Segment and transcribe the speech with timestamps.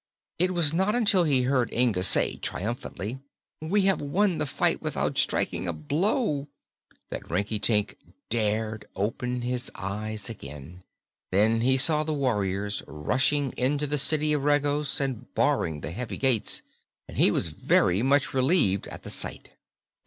[0.39, 3.19] It was not until he heard Inga say triumphantly,
[3.61, 6.47] "We have won the fight without striking a blow!"
[7.11, 10.83] that Rinkitink dared open his eyes again.
[11.31, 16.17] Then he saw the warriors rushing into the City of Regos and barring the heavy
[16.17, 16.63] gates,
[17.07, 19.51] and he was very much relieved at the sight.